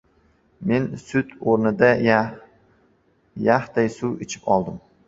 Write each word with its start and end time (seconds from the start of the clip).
Men 0.71 0.87
sut 1.01 1.35
o‘rnida 1.53 1.91
yaxday 3.51 3.93
suv 4.01 4.19
ichib 4.29 4.53
oldim. 4.59 4.87